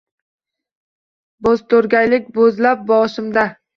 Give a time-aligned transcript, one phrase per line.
[1.49, 3.45] Bo‘zto‘rgaydek bo‘zlab boshimda